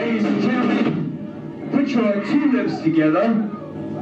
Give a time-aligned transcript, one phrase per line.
[0.00, 3.28] Ladies and gentlemen, put your two lips together,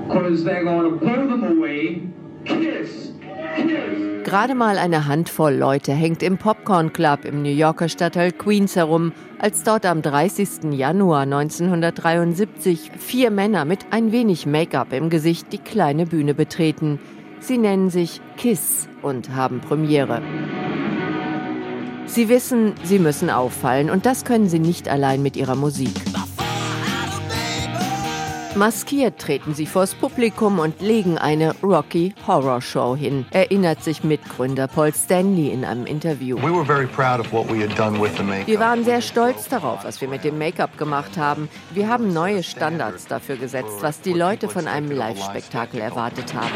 [0.07, 2.03] because they're going to blow them away.
[2.45, 3.15] Kiss.
[3.57, 4.23] Kiss.
[4.23, 9.13] Gerade mal eine Handvoll Leute hängt im Popcorn Club im New Yorker Stadtteil Queens herum,
[9.41, 10.73] als dort am 30.
[10.73, 17.01] Januar 1973 vier Männer mit ein wenig Make-up im Gesicht die kleine Bühne betreten.
[17.41, 20.23] Sie nennen sich Kiss und haben Premiere.
[22.09, 26.08] Sie wissen, sie müssen auffallen und das können sie nicht allein mit ihrer Musik.
[28.55, 34.67] Maskiert treten sie vors Publikum und legen eine Rocky Horror Show hin, erinnert sich Mitgründer
[34.67, 36.39] Paul Stanley in einem Interview.
[36.39, 41.49] Wir waren sehr stolz darauf, was wir mit dem Make-up gemacht haben.
[41.73, 46.51] Wir haben neue Standards dafür gesetzt, was die Leute von einem Live-Spektakel erwartet haben.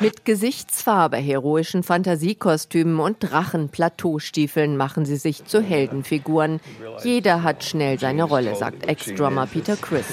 [0.00, 6.60] Mit Gesichtsfarbe, heroischen Fantasiekostümen und Drachen-Plateaustiefeln machen sie sich zu Heldenfiguren.
[7.04, 10.06] Jeder hat schnell seine Rolle, sagt Extra Drummer Peter Chris.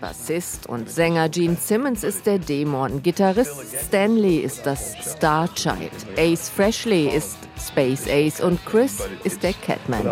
[0.00, 3.54] Bassist und Sänger Gene Simmons ist der Dämon, Gitarrist
[3.86, 10.02] Stanley ist das Star Child, Ace Freshley ist Space Ace und Chris ist der Catman.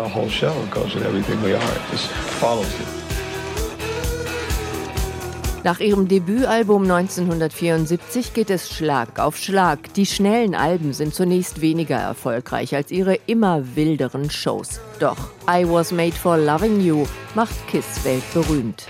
[5.69, 9.93] Nach ihrem Debütalbum 1974 geht es Schlag auf Schlag.
[9.93, 14.79] Die schnellen Alben sind zunächst weniger erfolgreich als ihre immer wilderen Shows.
[14.97, 18.87] Doch I Was Made for Loving You macht Kiss weltberühmt.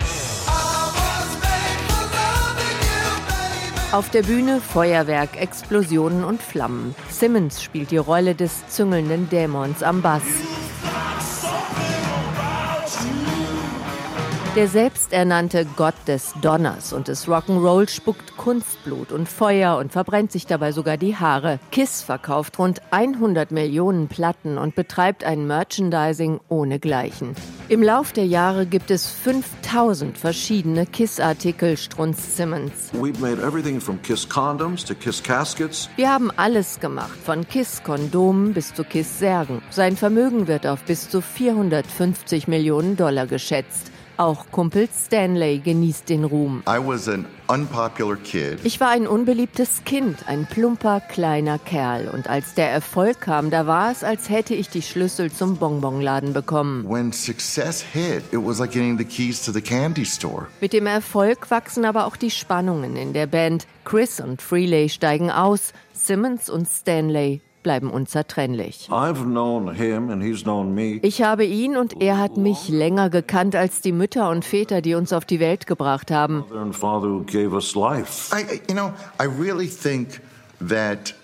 [3.91, 6.95] Auf der Bühne Feuerwerk, Explosionen und Flammen.
[7.09, 10.23] Simmons spielt die Rolle des züngelnden Dämons am Bass.
[14.59, 20.47] Der selbsternannte Gott des Donners und des Rock'n'Roll spuckt Kunstblut und Feuer und verbrennt sich
[20.47, 21.59] dabei sogar die Haare.
[21.71, 27.35] Kiss verkauft rund 100 Millionen Platten und betreibt ein Merchandising ohnegleichen.
[27.69, 32.91] Im Lauf der Jahre gibt es 5000 verschiedene Kiss-Artikel, strunzt Simmons.
[34.95, 35.23] Kiss
[35.95, 39.61] Wir haben alles gemacht, von Kiss-Kondomen bis zu Kiss-Särgen.
[39.69, 43.93] Sein Vermögen wird auf bis zu 450 Millionen Dollar geschätzt.
[44.19, 46.61] Auch Kumpel Stanley genießt den Ruhm.
[48.65, 52.09] Ich war ein unbeliebtes Kind, ein plumper kleiner Kerl.
[52.09, 56.33] Und als der Erfolg kam, da war es, als hätte ich die Schlüssel zum Bonbonladen
[56.33, 56.85] bekommen.
[60.59, 63.67] Mit dem Erfolg wachsen aber auch die Spannungen in der Band.
[63.85, 68.89] Chris und Freeley steigen aus, Simmons und Stanley bleiben unzertrennlich.
[71.01, 74.95] Ich habe ihn und er hat mich länger gekannt als die Mütter und Väter, die
[74.95, 76.43] uns auf die Welt gebracht haben.
[78.33, 80.21] I, you know, I really think
[80.59, 81.15] that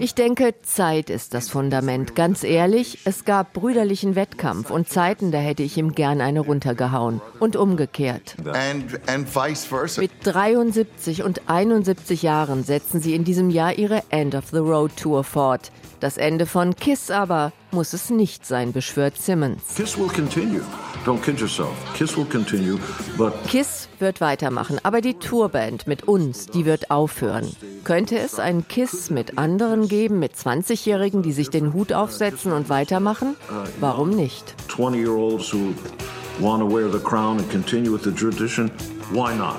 [0.00, 2.14] ich denke, Zeit ist das Fundament.
[2.14, 7.20] Ganz ehrlich, es gab brüderlichen Wettkampf und Zeiten, da hätte ich ihm gern eine runtergehauen.
[7.38, 8.36] Und umgekehrt.
[8.44, 9.98] And, and.
[9.98, 14.96] Mit 73 und 71 Jahren setzen sie in diesem Jahr ihre End of the Road
[14.96, 15.70] Tour fort.
[16.00, 19.62] Das Ende von Kiss aber muss es nicht sein, beschwört Simmons.
[19.76, 20.62] Kiss will continue.
[21.04, 21.70] Don't kid yourself.
[21.94, 22.78] Kiss will continue,
[23.16, 27.54] but Kiss wird weitermachen, aber die Tourband mit uns, die wird aufhören.
[27.84, 32.68] Könnte es einen Kiss mit anderen geben, mit 20-Jährigen, die sich den Hut aufsetzen und
[32.68, 33.36] weitermachen?
[33.78, 34.56] Warum nicht?
[34.68, 35.74] 20-year-olds who
[36.40, 38.70] want to wear the crown and continue with the tradition,
[39.12, 39.56] why not?